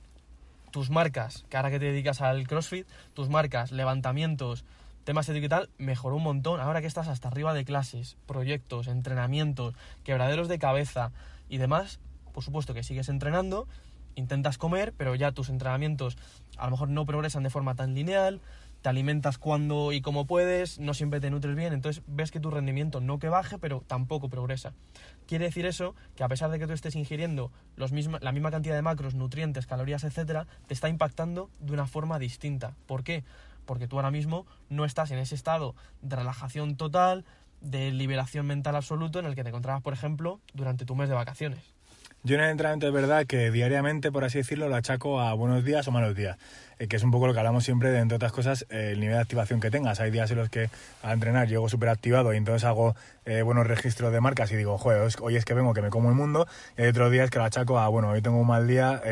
Tus 0.71 0.89
marcas, 0.89 1.45
que 1.49 1.57
ahora 1.57 1.69
que 1.69 1.79
te 1.79 1.85
dedicas 1.85 2.21
al 2.21 2.47
CrossFit, 2.47 2.87
tus 3.13 3.29
marcas, 3.29 3.71
levantamientos, 3.71 4.65
temas 5.03 5.27
de 5.27 5.37
y 5.37 5.47
tal, 5.47 5.69
mejoró 5.77 6.15
un 6.15 6.23
montón. 6.23 6.59
Ahora 6.59 6.81
que 6.81 6.87
estás 6.87 7.07
hasta 7.07 7.27
arriba 7.27 7.53
de 7.53 7.65
clases, 7.65 8.17
proyectos, 8.25 8.87
entrenamientos, 8.87 9.75
quebraderos 10.03 10.47
de 10.47 10.57
cabeza 10.57 11.11
y 11.49 11.57
demás, 11.57 11.99
por 12.33 12.43
supuesto 12.43 12.73
que 12.73 12.83
sigues 12.83 13.09
entrenando, 13.09 13.67
intentas 14.15 14.57
comer, 14.57 14.93
pero 14.97 15.13
ya 15.13 15.31
tus 15.31 15.49
entrenamientos 15.49 16.17
a 16.57 16.65
lo 16.65 16.71
mejor 16.71 16.89
no 16.89 17.05
progresan 17.05 17.43
de 17.43 17.49
forma 17.49 17.75
tan 17.75 17.93
lineal, 17.93 18.41
te 18.85 18.89
alimentas 18.89 19.39
cuando 19.39 19.93
y 19.93 20.01
como 20.01 20.27
puedes, 20.27 20.77
no 20.77 20.93
siempre 20.93 21.19
te 21.19 21.31
nutres 21.31 21.55
bien, 21.55 21.73
entonces 21.73 22.03
ves 22.05 22.29
que 22.29 22.39
tu 22.39 22.51
rendimiento 22.51 23.01
no 23.01 23.17
que 23.17 23.29
baje, 23.29 23.57
pero 23.57 23.83
tampoco 23.87 24.29
progresa. 24.29 24.73
Quiere 25.25 25.45
decir 25.45 25.65
eso 25.65 25.95
que 26.15 26.23
a 26.23 26.27
pesar 26.27 26.51
de 26.51 26.59
que 26.59 26.67
tú 26.67 26.73
estés 26.73 26.95
ingiriendo 26.95 27.51
los 27.77 27.91
la 28.21 28.31
misma 28.31 28.51
cantidad 28.51 28.75
de 28.75 28.83
macros, 28.83 29.15
nutrientes, 29.15 29.65
calorías, 29.65 30.03
etcétera, 30.03 30.45
te 30.67 30.75
está 30.75 30.87
impactando 30.87 31.49
de 31.59 31.73
una 31.73 31.87
forma 31.87 32.19
distinta. 32.19 32.75
¿Por 32.85 33.03
qué? 33.03 33.23
Porque 33.65 33.87
tú 33.87 33.95
ahora 33.95 34.11
mismo 34.11 34.45
no 34.69 34.85
estás 34.85 35.09
en 35.09 35.17
ese 35.17 35.33
estado 35.33 35.73
de 36.03 36.17
relajación 36.17 36.75
total, 36.75 37.25
de 37.61 37.89
liberación 37.89 38.45
mental 38.45 38.75
absoluto 38.75 39.17
en 39.17 39.25
el 39.25 39.33
que 39.33 39.41
te 39.41 39.49
encontrabas, 39.49 39.81
por 39.81 39.93
ejemplo, 39.93 40.41
durante 40.53 40.85
tu 40.85 40.95
mes 40.95 41.09
de 41.09 41.15
vacaciones. 41.15 41.74
Yo 42.25 42.37
en 42.37 42.41
el 42.41 42.49
entrenamiento 42.49 42.87
es 42.87 42.93
verdad 42.93 43.27
que 43.27 43.51
diariamente, 43.51 44.11
por 44.11 44.23
así 44.23 44.39
decirlo, 44.39 44.67
lo 44.67 44.75
achaco 44.75 45.21
a 45.21 45.35
buenos 45.35 45.63
días 45.63 45.87
o 45.87 45.91
malos 45.91 46.15
días, 46.15 46.39
eh, 46.79 46.87
que 46.87 46.95
es 46.95 47.03
un 47.03 47.11
poco 47.11 47.27
lo 47.27 47.33
que 47.33 47.39
hablamos 47.39 47.63
siempre 47.63 47.91
de, 47.91 47.99
entre 47.99 48.15
otras 48.15 48.31
cosas, 48.31 48.65
eh, 48.71 48.93
el 48.93 48.99
nivel 48.99 49.17
de 49.17 49.21
activación 49.21 49.59
que 49.59 49.69
tengas. 49.69 49.99
Hay 49.99 50.09
días 50.09 50.31
en 50.31 50.37
los 50.37 50.49
que 50.49 50.71
al 51.03 51.11
entrenar 51.11 51.47
llego 51.47 51.69
súper 51.69 51.89
activado 51.89 52.33
y 52.33 52.37
entonces 52.37 52.63
hago 52.63 52.95
eh, 53.25 53.43
buenos 53.43 53.67
registros 53.67 54.11
de 54.11 54.21
marcas 54.21 54.51
y 54.51 54.55
digo, 54.55 54.75
joder, 54.79 55.07
hoy 55.21 55.35
es 55.35 55.45
que 55.45 55.53
vengo 55.53 55.75
que 55.75 55.83
me 55.83 55.91
como 55.91 56.09
el 56.09 56.15
mundo, 56.15 56.47
y 56.79 56.81
hay 56.81 56.87
otros 56.87 57.11
días 57.11 57.29
que 57.29 57.37
lo 57.37 57.45
achaco 57.45 57.77
a, 57.77 57.89
bueno, 57.89 58.09
hoy 58.09 58.23
tengo 58.23 58.39
un 58.39 58.47
mal 58.47 58.65
día 58.65 59.03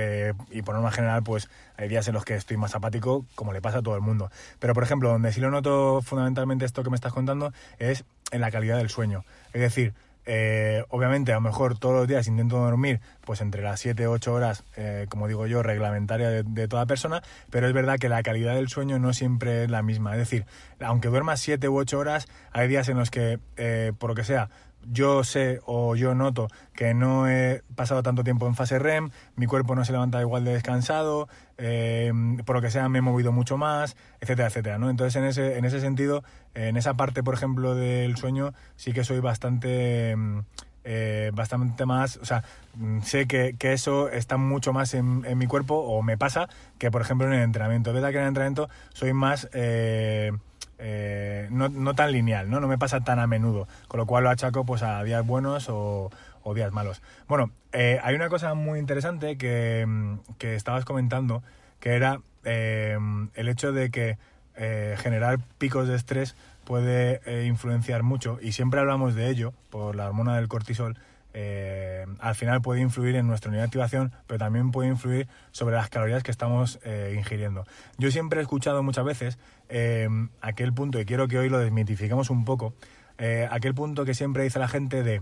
y 0.49 0.63
por 0.63 0.73
norma 0.73 0.89
general, 0.89 1.21
pues 1.21 1.51
hay 1.77 1.89
días 1.89 2.07
en 2.07 2.15
los 2.15 2.25
que 2.25 2.33
estoy 2.33 2.57
más 2.57 2.73
apático, 2.73 3.27
como 3.35 3.53
le 3.53 3.61
pasa 3.61 3.77
a 3.77 3.81
todo 3.83 3.93
el 3.95 4.01
mundo. 4.01 4.31
Pero, 4.57 4.73
por 4.73 4.81
ejemplo, 4.81 5.09
donde 5.09 5.31
sí 5.31 5.39
lo 5.39 5.51
noto 5.51 6.01
fundamentalmente 6.01 6.65
esto 6.65 6.83
que 6.83 6.89
me 6.89 6.95
estás 6.95 7.13
contando 7.13 7.53
es 7.77 8.05
en 8.31 8.41
la 8.41 8.49
calidad 8.49 8.77
del 8.77 8.89
sueño. 8.89 9.23
Es 9.53 9.61
decir, 9.61 9.93
eh, 10.25 10.83
obviamente, 10.89 11.31
a 11.31 11.35
lo 11.35 11.41
mejor 11.41 11.77
todos 11.77 11.95
los 11.95 12.07
días 12.07 12.27
intento 12.27 12.57
dormir 12.57 13.01
pues 13.25 13.41
entre 13.41 13.61
las 13.61 13.79
7 13.79 14.07
o 14.07 14.11
8 14.11 14.33
horas, 14.33 14.63
eh, 14.75 15.05
como 15.09 15.27
digo 15.27 15.47
yo, 15.47 15.63
reglamentaria 15.63 16.29
de, 16.29 16.67
toda 16.67 16.85
persona, 16.85 17.21
pero 17.49 17.67
es 17.67 17.73
verdad 17.73 17.97
que 17.99 18.09
la 18.09 18.23
calidad 18.23 18.55
del 18.55 18.69
sueño 18.69 18.99
no 18.99 19.13
siempre 19.13 19.63
es 19.63 19.69
la 19.69 19.81
misma. 19.81 20.13
Es 20.13 20.19
decir, 20.19 20.45
aunque 20.79 21.09
duermas 21.09 21.39
7 21.39 21.67
u 21.69 21.77
8 21.77 21.99
horas, 21.99 22.27
hay 22.51 22.67
días 22.67 22.89
en 22.89 22.97
los 22.97 23.11
que, 23.11 23.39
eh, 23.57 23.93
por 23.97 24.09
lo 24.09 24.15
que 24.15 24.23
sea, 24.23 24.49
yo 24.91 25.23
sé 25.23 25.59
o 25.65 25.95
yo 25.95 26.15
noto 26.15 26.47
que 26.73 26.93
no 26.93 27.27
he 27.27 27.63
pasado 27.75 28.03
tanto 28.03 28.23
tiempo 28.23 28.47
en 28.47 28.55
fase 28.55 28.79
REM, 28.79 29.11
mi 29.35 29.45
cuerpo 29.45 29.75
no 29.75 29.85
se 29.85 29.91
levanta 29.91 30.21
igual 30.21 30.43
de 30.43 30.53
descansado, 30.53 31.27
eh, 31.57 32.11
por 32.45 32.55
lo 32.55 32.61
que 32.61 32.71
sea 32.71 32.89
me 32.89 32.99
he 32.99 33.01
movido 33.01 33.31
mucho 33.31 33.57
más, 33.57 33.95
etcétera, 34.21 34.47
etcétera, 34.47 34.77
¿no? 34.77 34.89
Entonces 34.89 35.15
en 35.15 35.25
ese, 35.25 35.57
en 35.57 35.65
ese 35.65 35.79
sentido, 35.79 36.23
en 36.53 36.77
esa 36.77 36.95
parte, 36.95 37.23
por 37.23 37.33
ejemplo, 37.33 37.75
del 37.75 38.17
sueño, 38.17 38.53
sí 38.75 38.93
que 38.93 39.03
soy 39.03 39.19
bastante... 39.19 40.15
Eh, 40.85 41.31
bastante 41.33 41.85
más, 41.85 42.17
o 42.17 42.25
sea, 42.25 42.43
sé 43.03 43.25
que, 43.25 43.55
eso 43.61 44.09
está 44.09 44.35
mucho 44.35 44.73
más 44.73 44.93
en, 44.93 45.37
mi 45.37 45.47
cuerpo 45.47 45.75
o 45.75 46.01
me 46.01 46.17
pasa 46.17 46.49
que, 46.77 46.91
por 46.91 47.01
ejemplo, 47.01 47.25
en 47.25 47.31
el 47.31 47.41
entrenamiento. 47.41 47.91
Es 47.91 47.93
verdad 47.93 48.09
que 48.09 48.17
en 48.17 48.23
el 48.23 48.27
entrenamiento 48.27 48.69
soy 48.93 49.13
más... 49.13 49.47
Eh, 49.53 50.33
eh, 50.85 51.47
no, 51.49 51.69
no, 51.69 51.95
tan 51.95 52.11
lineal, 52.11 52.49
¿no? 52.49 52.59
No 52.59 52.67
me 52.67 52.77
pasa 52.77 52.99
tan 53.05 53.17
a 53.17 53.25
menudo, 53.25 53.69
con 53.87 54.01
lo 54.01 54.05
cual 54.05 54.25
lo 54.25 54.29
achaco 54.29 54.65
pues 54.65 54.83
a 54.83 55.01
días 55.03 55.25
buenos 55.25 55.67
o, 55.69 56.11
días 56.53 56.73
malos. 56.73 57.01
Bueno, 57.29 57.51
eh, 57.71 58.01
hay 58.03 58.15
una 58.15 58.27
cosa 58.27 58.53
muy 58.53 58.79
interesante 58.79 59.37
que, 59.37 59.85
mm, 59.87 60.17
que 60.37 60.55
estabas 60.55 60.83
comentando, 60.83 61.41
que 61.79 61.91
era 61.91 62.19
eh, 62.43 62.97
el 63.33 63.47
hecho 63.47 63.71
de 63.71 63.91
que 63.91 64.17
generar 64.55 65.39
picos 65.57 65.87
de 65.87 65.95
estrés 65.95 66.35
puede 66.63 67.45
influenciar 67.45 68.03
mucho, 68.03 68.37
y 68.41 68.51
siempre 68.51 68.81
hablamos 68.81 69.15
de 69.15 69.29
ello, 69.29 69.53
por 69.71 69.95
la 69.95 70.07
hormona 70.07 70.35
del 70.35 70.47
cortisol, 70.47 70.97
eh, 71.33 72.05
al 72.19 72.35
final 72.35 72.61
puede 72.61 72.81
influir 72.81 73.15
en 73.15 73.27
nuestra 73.27 73.49
unidad 73.49 73.63
de 73.63 73.67
activación, 73.67 74.11
pero 74.27 74.37
también 74.37 74.71
puede 74.71 74.89
influir 74.89 75.27
sobre 75.51 75.75
las 75.75 75.89
calorías 75.89 76.21
que 76.23 76.31
estamos 76.31 76.79
eh, 76.83 77.15
ingiriendo. 77.17 77.65
Yo 77.97 78.11
siempre 78.11 78.39
he 78.39 78.43
escuchado 78.43 78.83
muchas 78.83 79.03
veces 79.03 79.39
eh, 79.69 80.07
aquel 80.41 80.73
punto, 80.73 80.99
y 80.99 81.05
quiero 81.05 81.27
que 81.27 81.39
hoy 81.39 81.49
lo 81.49 81.59
desmitifiquemos 81.59 82.29
un 82.29 82.45
poco, 82.45 82.73
aquel 83.49 83.73
punto 83.73 84.03
que 84.03 84.13
siempre 84.13 84.43
dice 84.43 84.59
la 84.59 84.67
gente 84.67 85.01
de, 85.01 85.21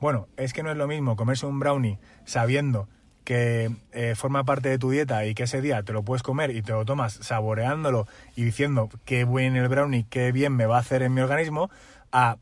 bueno, 0.00 0.26
es 0.38 0.54
que 0.54 0.62
no 0.62 0.70
es 0.70 0.76
lo 0.76 0.86
mismo 0.86 1.16
comerse 1.16 1.44
un 1.44 1.58
brownie 1.58 1.98
sabiendo 2.24 2.88
que 3.24 3.70
forma 4.16 4.44
parte 4.44 4.70
de 4.70 4.78
tu 4.78 4.90
dieta 4.90 5.26
y 5.26 5.34
que 5.34 5.42
ese 5.42 5.60
día 5.60 5.82
te 5.82 5.92
lo 5.92 6.02
puedes 6.02 6.22
comer 6.22 6.50
y 6.56 6.62
te 6.62 6.72
lo 6.72 6.86
tomas 6.86 7.12
saboreándolo 7.12 8.06
y 8.36 8.44
diciendo 8.44 8.88
qué 9.04 9.24
buen 9.24 9.54
el 9.56 9.68
brownie, 9.68 10.06
qué 10.08 10.32
bien 10.32 10.56
me 10.56 10.64
va 10.64 10.76
a 10.76 10.80
hacer 10.80 11.02
en 11.02 11.12
mi 11.12 11.20
organismo, 11.20 11.68
a 12.10 12.38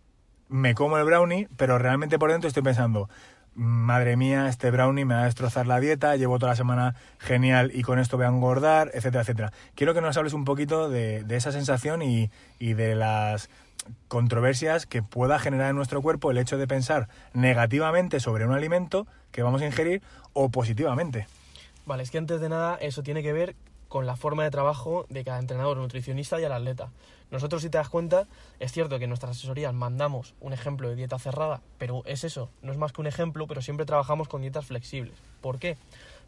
me 0.50 0.74
como 0.74 0.98
el 0.98 1.04
brownie, 1.04 1.48
pero 1.56 1.78
realmente 1.78 2.18
por 2.18 2.30
dentro 2.30 2.48
estoy 2.48 2.62
pensando, 2.62 3.08
madre 3.54 4.16
mía, 4.16 4.48
este 4.48 4.70
brownie 4.70 5.04
me 5.04 5.14
va 5.14 5.22
a 5.22 5.24
destrozar 5.24 5.66
la 5.66 5.80
dieta, 5.80 6.16
llevo 6.16 6.38
toda 6.38 6.52
la 6.52 6.56
semana 6.56 6.94
genial 7.18 7.70
y 7.72 7.82
con 7.82 7.98
esto 7.98 8.16
voy 8.16 8.26
a 8.26 8.28
engordar, 8.28 8.90
etcétera, 8.92 9.22
etcétera. 9.22 9.52
Quiero 9.74 9.94
que 9.94 10.00
nos 10.00 10.16
hables 10.16 10.32
un 10.32 10.44
poquito 10.44 10.88
de, 10.88 11.24
esa 11.30 11.52
sensación 11.52 12.02
y, 12.02 12.30
y 12.58 12.74
de 12.74 12.94
las 12.94 13.48
controversias 14.08 14.86
que 14.86 15.02
pueda 15.02 15.38
generar 15.38 15.70
en 15.70 15.76
nuestro 15.76 16.02
cuerpo 16.02 16.30
el 16.30 16.38
hecho 16.38 16.58
de 16.58 16.66
pensar 16.66 17.08
negativamente 17.32 18.20
sobre 18.20 18.46
un 18.46 18.52
alimento 18.52 19.06
que 19.30 19.42
vamos 19.42 19.62
a 19.62 19.66
ingerir 19.66 20.02
o 20.32 20.50
positivamente. 20.50 21.26
Vale, 21.86 22.02
es 22.02 22.10
que 22.10 22.18
antes 22.18 22.40
de 22.40 22.48
nada 22.48 22.76
eso 22.80 23.02
tiene 23.02 23.22
que 23.22 23.32
ver 23.32 23.56
con 23.90 24.06
la 24.06 24.14
forma 24.14 24.44
de 24.44 24.52
trabajo 24.52 25.04
de 25.08 25.24
cada 25.24 25.40
entrenador, 25.40 25.76
nutricionista 25.76 26.40
y 26.40 26.44
al 26.44 26.52
atleta. 26.52 26.92
Nosotros, 27.32 27.60
si 27.60 27.70
te 27.70 27.78
das 27.78 27.88
cuenta, 27.88 28.28
es 28.60 28.70
cierto 28.70 28.98
que 28.98 29.04
en 29.04 29.10
nuestras 29.10 29.32
asesorías 29.32 29.74
mandamos 29.74 30.34
un 30.40 30.52
ejemplo 30.52 30.88
de 30.88 30.94
dieta 30.94 31.18
cerrada, 31.18 31.60
pero 31.76 32.02
es 32.06 32.22
eso, 32.22 32.50
no 32.62 32.70
es 32.70 32.78
más 32.78 32.92
que 32.92 33.00
un 33.00 33.08
ejemplo, 33.08 33.48
pero 33.48 33.62
siempre 33.62 33.86
trabajamos 33.86 34.28
con 34.28 34.42
dietas 34.42 34.66
flexibles. 34.66 35.14
¿Por 35.40 35.58
qué? 35.58 35.76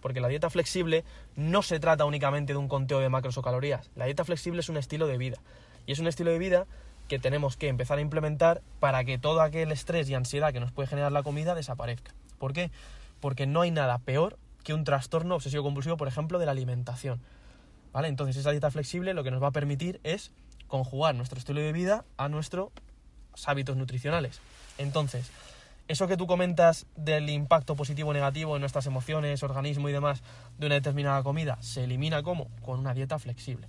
Porque 0.00 0.21
la 0.21 0.26
dieta 0.26 0.50
flexible 0.50 1.04
no 1.37 1.62
se 1.62 1.78
trata 1.78 2.04
únicamente 2.04 2.52
de 2.52 2.59
un 2.59 2.66
conteo 2.66 2.99
de 2.99 3.09
macros 3.09 3.38
o 3.38 3.42
calorías. 3.42 3.90
La 3.95 4.07
dieta 4.07 4.25
flexible 4.25 4.59
es 4.59 4.69
un 4.69 4.76
estilo 4.76 5.07
de 5.07 5.16
vida. 5.16 5.38
Y 5.87 5.92
es 5.92 6.00
un 6.00 6.09
estilo 6.09 6.33
de 6.33 6.40
vida 6.40 6.66
que 7.07 7.21
tenemos 7.21 7.57
que 7.57 7.69
empezar 7.69 7.99
a 7.99 8.00
implementar 8.00 8.61
para 8.81 9.04
que 9.04 9.19
todo 9.19 9.40
aquel 9.40 9.71
estrés 9.71 10.11
y 10.11 10.14
ansiedad 10.14 10.52
que 10.52 10.59
nos 10.59 10.73
puede 10.73 10.88
generar 10.88 11.12
la 11.12 11.23
comida 11.23 11.54
desaparezca. 11.54 12.12
¿Por 12.40 12.54
qué? 12.54 12.73
Porque 13.21 13.47
no 13.47 13.61
hay 13.61 13.71
nada 13.71 13.99
peor 13.99 14.37
que 14.64 14.75
un 14.75 14.83
trastorno 14.83 15.37
obsesivo 15.37 15.62
compulsivo, 15.62 15.97
por 15.97 16.09
ejemplo, 16.09 16.40
de 16.40 16.47
la 16.47 16.52
alimentación. 16.52 17.21
¿Vale? 17.92 18.08
Entonces 18.08 18.37
esa 18.37 18.50
dieta 18.50 18.70
flexible 18.70 19.14
lo 19.14 19.25
que 19.25 19.30
nos 19.30 19.42
va 19.42 19.49
a 19.49 19.52
permitir 19.52 20.00
es 20.02 20.32
conjugar 20.66 21.14
nuestro 21.14 21.38
estilo 21.38 21.61
de 21.61 21.72
vida 21.72 22.04
a 22.16 22.28
nuestros 22.28 22.70
hábitos 23.46 23.76
nutricionales. 23.76 24.40
Entonces, 24.78 25.30
eso 25.88 26.08
que 26.08 26.16
tú 26.16 26.26
comentas 26.26 26.87
del 26.96 27.28
impacto 27.28 27.76
positivo 27.76 28.11
o 28.11 28.12
negativo 28.14 28.56
en 28.56 28.61
nuestras 28.61 28.87
emociones, 28.87 29.42
organismo 29.42 29.88
y 29.88 29.92
demás 29.92 30.22
de 30.58 30.66
una 30.66 30.76
determinada 30.76 31.22
comida, 31.22 31.58
se 31.61 31.84
elimina 31.84 32.22
como? 32.22 32.49
Con 32.62 32.80
una 32.80 32.94
dieta 32.94 33.18
flexible. 33.18 33.68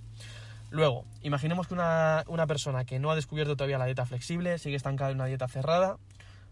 Luego, 0.70 1.04
imaginemos 1.22 1.66
que 1.66 1.74
una, 1.74 2.24
una 2.26 2.46
persona 2.46 2.84
que 2.84 2.98
no 2.98 3.10
ha 3.10 3.14
descubierto 3.14 3.56
todavía 3.56 3.78
la 3.78 3.84
dieta 3.84 4.06
flexible, 4.06 4.58
sigue 4.58 4.76
estancada 4.76 5.10
en 5.10 5.16
una 5.16 5.26
dieta 5.26 5.46
cerrada, 5.48 5.98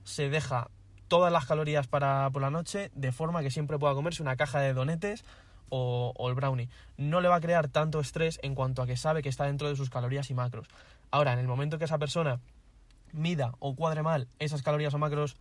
se 0.05 0.29
deja 0.29 0.69
todas 1.09 1.33
las 1.33 1.47
calorías 1.47 1.87
para 1.87 2.29
por 2.31 2.43
la 2.43 2.51
noche 2.51 2.91
de 2.95 3.13
forma 3.13 3.43
que 3.43 3.51
siempre 3.51 3.79
pueda 3.79 3.95
comerse 3.95 4.23
una 4.23 4.37
caja 4.37 4.61
de 4.61 4.75
donetes 4.75 5.25
o, 5.75 6.29
el 6.29 6.35
brownie. 6.35 6.69
No 6.99 7.21
le 7.23 7.29
va 7.29 7.37
a 7.37 7.41
crear 7.41 7.69
tanto 7.69 7.99
estrés 7.99 8.39
en 8.43 8.55
cuanto 8.55 8.83
a 8.83 8.87
que 8.87 8.97
sabe 8.97 9.23
que 9.23 9.31
está 9.31 9.47
dentro 9.47 9.69
de 9.69 9.77
sus 9.77 9.89
calorías 9.89 10.31
y 10.31 10.35
macros. 10.35 10.69
Ahora, 11.11 11.33
en 11.33 11.39
el 11.39 11.49
momento 11.49 11.79
que 11.79 11.87
esa 11.87 11.99
persona 11.99 12.41
mida 13.13 13.55
o 13.59 13.75
cuadre 13.75 14.03
mal 14.03 14.29
esas 14.39 14.63
calorías 14.63 14.95
o 14.95 14.99
macros 14.99 15.37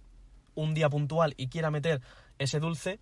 un 0.55 0.73
día 0.73 0.89
puntual 0.89 1.33
y 1.37 1.47
quiera 1.47 1.69
meter 1.69 2.01
ese 2.39 2.59
dulce, 2.59 2.99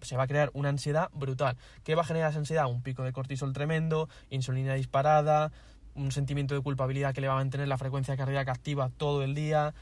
se 0.00 0.16
va 0.16 0.24
a 0.24 0.26
crear 0.26 0.50
una 0.54 0.70
ansiedad 0.70 1.08
brutal. 1.12 1.56
¿Qué 1.84 1.94
va 1.94 2.02
a 2.02 2.04
generar 2.04 2.30
esa 2.30 2.40
ansiedad? 2.40 2.66
Un 2.66 2.82
pico 2.82 3.04
de 3.04 3.12
cortisol 3.12 3.52
tremendo, 3.52 4.08
insulina 4.30 4.74
disparada, 4.74 5.52
un 5.94 6.10
sentimiento 6.10 6.54
de 6.54 6.62
culpabilidad 6.62 7.14
que 7.14 7.20
le 7.20 7.28
va 7.28 7.34
a 7.34 7.36
mantener 7.36 7.68
la 7.68 7.78
frecuencia 7.78 8.16
cardíaca 8.16 8.50
activa 8.50 8.90
todo 8.96 9.22
el 9.22 9.34
día, 9.34 9.74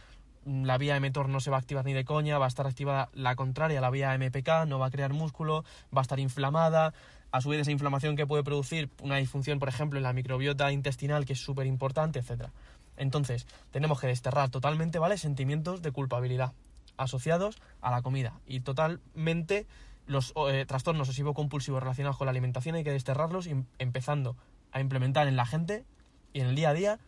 la 0.50 0.78
vía 0.78 0.98
mTOR 0.98 1.28
no 1.28 1.40
se 1.40 1.50
va 1.50 1.56
a 1.56 1.60
activar 1.60 1.84
ni 1.84 1.92
de 1.92 2.04
coña, 2.04 2.38
va 2.38 2.46
a 2.46 2.48
estar 2.48 2.66
activada 2.66 3.08
la 3.12 3.36
contraria, 3.36 3.80
la 3.80 3.90
vía 3.90 4.16
MPK, 4.16 4.66
no 4.66 4.78
va 4.78 4.86
a 4.86 4.90
crear 4.90 5.12
músculo, 5.12 5.64
va 5.96 6.00
a 6.00 6.02
estar 6.02 6.18
inflamada, 6.18 6.92
a 7.30 7.40
su 7.40 7.50
vez 7.50 7.60
esa 7.60 7.70
inflamación 7.70 8.16
que 8.16 8.26
puede 8.26 8.42
producir 8.42 8.90
una 9.00 9.16
disfunción, 9.16 9.58
por 9.58 9.68
ejemplo, 9.68 9.98
en 9.98 10.02
la 10.02 10.12
microbiota 10.12 10.72
intestinal, 10.72 11.24
que 11.24 11.34
es 11.34 11.40
súper 11.40 11.66
importante, 11.66 12.18
etc. 12.18 12.48
Entonces, 12.96 13.46
tenemos 13.70 14.00
que 14.00 14.08
desterrar 14.08 14.50
totalmente, 14.50 14.98
¿vale? 14.98 15.16
Sentimientos 15.18 15.82
de 15.82 15.92
culpabilidad 15.92 16.52
asociados 16.96 17.56
a 17.80 17.90
la 17.90 18.02
comida 18.02 18.34
y 18.46 18.60
totalmente 18.60 19.66
los 20.06 20.34
eh, 20.48 20.64
trastornos 20.66 21.08
obsesivo-compulsivos 21.08 21.80
relacionados 21.80 22.18
con 22.18 22.26
la 22.26 22.30
alimentación 22.30 22.74
hay 22.74 22.84
que 22.84 22.92
desterrarlos 22.92 23.46
y 23.46 23.54
empezando 23.78 24.36
a 24.72 24.80
implementar 24.80 25.28
en 25.28 25.36
la 25.36 25.46
gente 25.46 25.84
y 26.32 26.40
en 26.40 26.48
el 26.48 26.56
día 26.56 26.70
a 26.70 26.74
día 26.74 26.98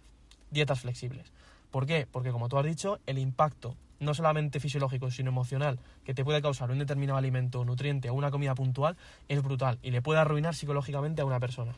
dietas 0.50 0.80
flexibles. 0.80 1.32
¿Por 1.72 1.86
qué? 1.86 2.06
Porque 2.08 2.30
como 2.30 2.48
tú 2.48 2.58
has 2.58 2.66
dicho, 2.66 3.00
el 3.06 3.18
impacto 3.18 3.74
no 3.98 4.14
solamente 4.14 4.60
fisiológico, 4.60 5.10
sino 5.10 5.30
emocional 5.30 5.78
que 6.04 6.12
te 6.12 6.22
puede 6.22 6.42
causar 6.42 6.70
un 6.70 6.78
determinado 6.78 7.18
alimento, 7.18 7.64
nutriente 7.64 8.10
o 8.10 8.14
una 8.14 8.30
comida 8.30 8.54
puntual 8.54 8.96
es 9.28 9.42
brutal 9.42 9.78
y 9.82 9.90
le 9.90 10.02
puede 10.02 10.20
arruinar 10.20 10.54
psicológicamente 10.54 11.22
a 11.22 11.24
una 11.24 11.40
persona. 11.40 11.72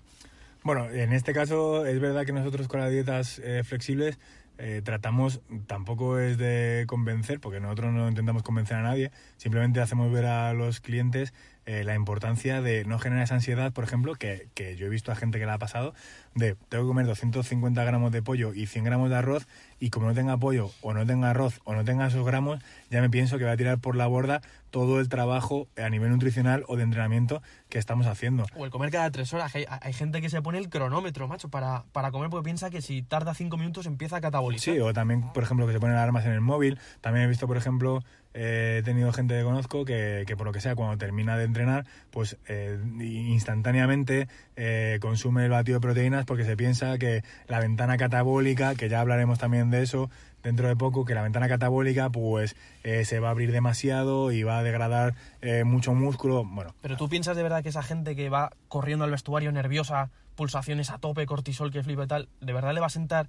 Bueno, 0.64 0.90
en 0.90 1.12
este 1.12 1.32
caso 1.32 1.84
es 1.86 2.00
verdad 2.00 2.24
que 2.24 2.32
nosotros 2.32 2.66
con 2.68 2.80
las 2.80 2.90
dietas 2.90 3.38
eh, 3.38 3.62
flexibles 3.64 4.18
eh, 4.58 4.82
tratamos, 4.84 5.40
tampoco 5.66 6.18
es 6.18 6.38
de 6.38 6.84
convencer, 6.86 7.40
porque 7.40 7.60
nosotros 7.60 7.92
no 7.92 8.08
intentamos 8.08 8.42
convencer 8.42 8.76
a 8.76 8.82
nadie, 8.82 9.10
simplemente 9.36 9.80
hacemos 9.80 10.12
ver 10.12 10.26
a 10.26 10.52
los 10.54 10.80
clientes 10.80 11.34
eh, 11.66 11.82
la 11.82 11.94
importancia 11.94 12.60
de 12.60 12.84
no 12.84 12.98
generar 12.98 13.24
esa 13.24 13.34
ansiedad, 13.34 13.72
por 13.72 13.84
ejemplo, 13.84 14.14
que, 14.14 14.48
que, 14.54 14.76
yo 14.76 14.86
he 14.86 14.90
visto 14.90 15.10
a 15.10 15.16
gente 15.16 15.38
que 15.38 15.46
la 15.46 15.54
ha 15.54 15.58
pasado, 15.58 15.94
de 16.34 16.56
tengo 16.68 16.84
que 16.84 16.88
comer 16.88 17.06
250 17.06 17.82
gramos 17.84 18.12
de 18.12 18.22
pollo 18.22 18.52
y 18.54 18.66
100 18.66 18.84
gramos 18.84 19.10
de 19.10 19.16
arroz, 19.16 19.48
y 19.80 19.90
como 19.90 20.06
no 20.06 20.14
tenga 20.14 20.36
pollo, 20.36 20.70
o 20.82 20.92
no 20.94 21.04
tenga 21.04 21.30
arroz, 21.30 21.60
o 21.64 21.74
no 21.74 21.84
tenga 21.84 22.06
esos 22.06 22.24
gramos, 22.24 22.60
ya 22.90 23.00
me 23.00 23.10
pienso 23.10 23.38
que 23.38 23.44
va 23.44 23.52
a 23.52 23.56
tirar 23.56 23.78
por 23.78 23.96
la 23.96 24.06
borda 24.06 24.42
todo 24.74 24.98
el 24.98 25.08
trabajo 25.08 25.68
a 25.80 25.88
nivel 25.88 26.10
nutricional 26.10 26.64
o 26.66 26.74
de 26.76 26.82
entrenamiento 26.82 27.40
que 27.68 27.78
estamos 27.78 28.08
haciendo. 28.08 28.44
O 28.56 28.64
el 28.64 28.72
comer 28.72 28.90
cada 28.90 29.08
tres 29.12 29.32
horas. 29.32 29.54
Hay, 29.54 29.66
hay 29.68 29.92
gente 29.92 30.20
que 30.20 30.28
se 30.28 30.42
pone 30.42 30.58
el 30.58 30.68
cronómetro, 30.68 31.28
macho, 31.28 31.48
para, 31.48 31.84
para 31.92 32.10
comer 32.10 32.28
porque 32.28 32.42
piensa 32.42 32.70
que 32.70 32.82
si 32.82 33.02
tarda 33.02 33.34
cinco 33.34 33.56
minutos 33.56 33.86
empieza 33.86 34.16
a 34.16 34.20
catabolizar. 34.20 34.74
Sí, 34.74 34.80
o 34.80 34.92
también, 34.92 35.32
por 35.32 35.44
ejemplo, 35.44 35.68
que 35.68 35.74
se 35.74 35.78
ponen 35.78 35.94
alarmas 35.94 36.26
en 36.26 36.32
el 36.32 36.40
móvil. 36.40 36.80
También 37.00 37.24
he 37.24 37.28
visto, 37.28 37.46
por 37.46 37.56
ejemplo, 37.56 38.02
eh, 38.32 38.78
he 38.80 38.82
tenido 38.82 39.12
gente 39.12 39.38
que 39.38 39.44
conozco 39.44 39.84
que, 39.84 40.24
que, 40.26 40.36
por 40.36 40.44
lo 40.44 40.52
que 40.52 40.60
sea, 40.60 40.74
cuando 40.74 40.98
termina 40.98 41.38
de 41.38 41.44
entrenar, 41.44 41.86
pues 42.10 42.36
eh, 42.48 42.76
instantáneamente 43.00 44.26
eh, 44.56 44.98
consume 45.00 45.44
el 45.44 45.52
batido 45.52 45.76
de 45.76 45.82
proteínas 45.82 46.24
porque 46.24 46.44
se 46.44 46.56
piensa 46.56 46.98
que 46.98 47.22
la 47.46 47.60
ventana 47.60 47.96
catabólica, 47.96 48.74
que 48.74 48.88
ya 48.88 49.00
hablaremos 49.00 49.38
también 49.38 49.70
de 49.70 49.84
eso 49.84 50.10
dentro 50.44 50.68
de 50.68 50.76
poco, 50.76 51.04
que 51.04 51.14
la 51.14 51.22
ventana 51.22 51.48
catabólica 51.48 52.10
pues 52.10 52.54
eh, 52.84 53.04
se 53.04 53.18
va 53.18 53.28
a 53.28 53.30
abrir 53.32 53.50
demasiado 53.50 54.30
y 54.30 54.44
va 54.44 54.58
a 54.58 54.62
degradar 54.62 55.14
eh, 55.40 55.64
mucho 55.64 55.94
músculo. 55.94 56.44
Bueno. 56.44 56.74
Pero 56.82 56.96
tú 56.96 57.08
piensas 57.08 57.36
de 57.36 57.42
verdad 57.42 57.62
que 57.62 57.70
esa 57.70 57.82
gente 57.82 58.14
que 58.14 58.28
va 58.28 58.52
corriendo 58.68 59.04
al 59.04 59.10
vestuario 59.10 59.50
nerviosa, 59.50 60.10
pulsaciones 60.36 60.90
a 60.90 60.98
tope, 60.98 61.26
cortisol 61.26 61.72
que 61.72 61.82
flipa 61.82 62.04
y 62.04 62.06
tal, 62.06 62.28
¿de 62.40 62.52
verdad 62.52 62.74
le 62.74 62.80
va 62.80 62.86
a 62.86 62.90
sentar 62.90 63.28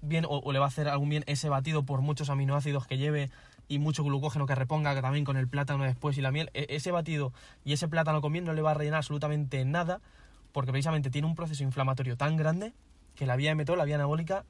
bien 0.00 0.24
o, 0.26 0.50
le 0.52 0.58
va 0.58 0.64
a 0.66 0.68
hacer 0.68 0.88
algún 0.88 1.10
bien 1.10 1.24
ese 1.26 1.48
batido 1.48 1.84
por 1.84 2.00
muchos 2.00 2.30
aminoácidos 2.30 2.86
que 2.86 2.96
lleve? 2.96 3.30
y 3.68 3.78
mucho 3.78 4.04
glucógeno 4.04 4.44
que 4.44 4.54
reponga, 4.54 4.94
que 4.94 5.00
también 5.00 5.24
con 5.24 5.38
el 5.38 5.48
plátano 5.48 5.84
después 5.84 6.18
y 6.18 6.20
la 6.20 6.30
miel, 6.30 6.50
e, 6.52 6.66
ese 6.70 6.90
batido 6.90 7.32
y 7.64 7.72
ese 7.72 7.88
plátano 7.88 8.20
con 8.20 8.32
miel 8.32 8.44
no 8.44 8.52
le 8.52 8.60
va 8.60 8.72
a 8.72 8.74
rellenar 8.74 8.98
absolutamente 8.98 9.64
nada, 9.64 10.00
porque 10.50 10.72
precisamente 10.72 11.10
tiene 11.10 11.26
un 11.26 11.34
proceso 11.34 11.62
inflamatorio 11.62 12.18
tan 12.18 12.36
grande 12.36 12.74
que 13.14 13.24
la 13.24 13.36
vía 13.36 13.54
mTOR, 13.54 13.78
la 13.78 13.84
vía 13.84 13.94
anabólica, 13.94 14.44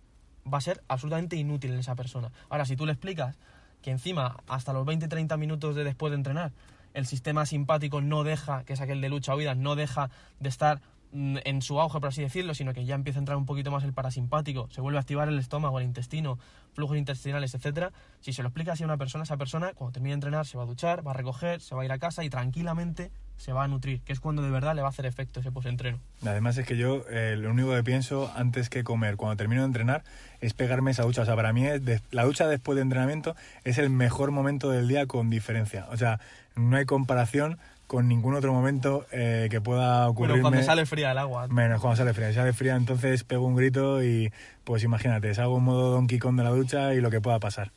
va 0.51 0.59
a 0.59 0.61
ser 0.61 0.83
absolutamente 0.89 1.37
inútil 1.37 1.73
en 1.73 1.81
esa 1.81 1.95
persona. 1.95 2.31
Ahora, 2.49 2.65
si 2.65 2.77
tú 2.77 2.87
le 2.87 2.93
explicas 2.93 3.39
que 3.81 3.91
encima, 3.91 4.37
hasta 4.47 4.73
los 4.73 4.87
20-30 4.87 5.37
minutos 5.39 5.75
de 5.75 5.85
después 5.85 6.11
de 6.11 6.17
entrenar, 6.17 6.53
el 6.95 7.07
sistema 7.07 7.47
simpático 7.47 8.01
no 8.01 8.23
deja, 8.23 8.65
que 8.65 8.75
es 8.75 8.81
aquel 8.81 9.01
de 9.01 9.09
lucha 9.09 9.35
o 9.35 9.37
vida, 9.37 9.55
no 9.55 9.77
deja 9.77 10.11
de 10.41 10.49
estar 10.49 10.81
mm, 11.13 11.39
en 11.45 11.63
su 11.63 11.81
auge, 11.81 12.01
por 12.01 12.09
así 12.09 12.23
decirlo, 12.23 12.55
sino 12.55 12.75
que 12.75 12.85
ya 12.85 12.95
empieza 12.95 13.19
a 13.19 13.23
entrar 13.23 13.39
un 13.39 13.47
poquito 13.47 13.71
más 13.71 13.85
el 13.85 13.93
parasimpático, 13.93 14.69
se 14.71 14.81
vuelve 14.81 14.99
a 14.99 15.01
activar 15.01 15.29
el 15.29 15.39
estómago, 15.39 15.79
el 15.79 15.87
intestino, 15.87 16.39
flujos 16.75 16.97
intestinales, 16.97 17.55
etcétera. 17.55 17.93
Si 18.21 18.33
se 18.33 18.43
lo 18.43 18.49
explica 18.49 18.73
así 18.73 18.83
a 18.83 18.87
una 18.87 18.99
persona, 18.99 19.25
esa 19.25 19.37
persona, 19.37 19.73
cuando 19.75 19.93
termine 19.93 20.11
de 20.11 20.15
entrenar, 20.15 20.47
se 20.47 20.59
va 20.59 20.65
a 20.65 20.67
duchar, 20.67 21.07
va 21.07 21.13
a 21.13 21.15
recoger, 21.15 21.61
se 21.61 21.75
va 21.75 21.83
a 21.83 21.85
ir 21.85 21.93
a 21.93 21.99
casa 21.99 22.25
y 22.25 22.31
tranquilamente 22.31 23.11
se 23.37 23.53
va 23.53 23.65
a 23.65 23.69
nutrir, 23.69 24.01
que 24.03 24.13
es 24.13 24.21
cuando 24.21 24.43
de 24.43 24.51
verdad 24.51 24.75
le 24.77 24.83
va 24.83 24.89
a 24.89 24.91
hacer 24.91 25.05
efecto 25.07 25.41
ese 25.41 25.51
post-entreno. 25.51 25.99
Además 26.25 26.57
es 26.59 26.67
que 26.67 26.77
yo 26.77 27.05
eh, 27.11 27.37
lo 27.37 27.51
único 27.51 27.73
que 27.75 27.83
pienso 27.83 28.33
antes 28.37 28.69
que 28.69 28.85
comer, 28.85 29.17
cuando 29.17 29.37
termino 29.37 29.63
de 29.63 29.67
entrenar, 29.67 30.05
es 30.41 30.55
pegarme 30.55 30.93
esa 30.93 31.03
ducha. 31.03 31.23
O 31.23 31.25
sea, 31.25 31.35
para 31.35 31.53
mí 31.53 31.67
es 31.67 31.85
de- 31.85 32.01
la 32.13 32.25
ducha 32.25 32.47
después 32.47 32.77
de 32.77 32.83
entrenamiento 32.83 33.35
es 33.65 33.79
el 33.79 33.91
mejor 33.91 34.31
momento 34.31 34.71
del 34.71 34.87
día 34.87 35.07
con 35.07 35.29
diferencia. 35.31 35.87
O 35.91 35.97
sea, 35.97 36.21
no 36.55 36.77
hay 36.77 36.85
comparación 36.85 37.59
con 37.89 38.09
ningún 38.09 38.35
otro 38.35 38.53
momento 38.55 39.07
eh, 39.13 39.49
que 39.51 39.61
pueda 39.61 40.09
ocurrirme. 40.09 40.41
Bueno, 40.41 40.51
cuando 40.57 40.65
sale 40.67 40.87
fría 40.87 41.11
el 41.13 41.19
agua. 41.19 41.49
Menos 41.49 41.81
cuando 41.81 41.97
sale 41.97 42.15
fría. 42.15 42.29
Si 42.29 42.35
sale 42.35 42.53
fría, 42.55 42.75
entonces 42.77 43.23
pego 43.25 43.45
un 43.47 43.55
grito 43.57 44.03
y 44.03 44.33
pues 44.65 44.83
imagínate, 44.85 45.35
salgo 45.35 45.59
en 45.59 45.65
modo 45.65 45.91
Donkey 45.91 46.19
Kong 46.19 46.37
de 46.37 46.45
la 46.45 46.51
ducha 46.51 46.95
y 46.95 47.01
lo 47.01 47.11
que 47.11 47.21
pueda 47.21 47.39
pasar. 47.39 47.71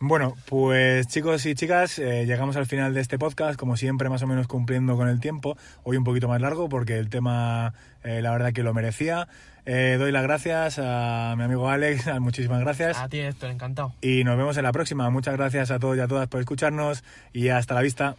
Bueno, 0.00 0.34
pues 0.46 1.06
chicos 1.06 1.46
y 1.46 1.54
chicas, 1.54 1.98
eh, 1.98 2.26
llegamos 2.26 2.56
al 2.56 2.66
final 2.66 2.94
de 2.94 3.00
este 3.00 3.18
podcast, 3.18 3.58
como 3.58 3.76
siempre 3.76 4.08
más 4.08 4.22
o 4.22 4.26
menos 4.26 4.46
cumpliendo 4.46 4.96
con 4.96 5.08
el 5.08 5.20
tiempo, 5.20 5.56
hoy 5.82 5.96
un 5.96 6.04
poquito 6.04 6.28
más 6.28 6.40
largo 6.40 6.68
porque 6.68 6.98
el 6.98 7.08
tema 7.08 7.74
eh, 8.02 8.20
la 8.22 8.32
verdad 8.32 8.52
que 8.52 8.62
lo 8.62 8.74
merecía. 8.74 9.28
Eh, 9.66 9.96
doy 9.98 10.12
las 10.12 10.22
gracias 10.22 10.78
a 10.78 11.34
mi 11.38 11.44
amigo 11.44 11.70
Alex, 11.70 12.06
muchísimas 12.20 12.60
gracias. 12.60 12.98
A 12.98 13.08
ti, 13.08 13.20
Héctor, 13.20 13.50
encantado. 13.50 13.94
Y 14.02 14.24
nos 14.24 14.36
vemos 14.36 14.56
en 14.56 14.64
la 14.64 14.72
próxima. 14.72 15.08
Muchas 15.10 15.36
gracias 15.36 15.70
a 15.70 15.78
todos 15.78 15.96
y 15.96 16.00
a 16.00 16.08
todas 16.08 16.28
por 16.28 16.40
escucharnos 16.40 17.02
y 17.32 17.48
hasta 17.48 17.74
la 17.74 17.80
vista. 17.80 18.16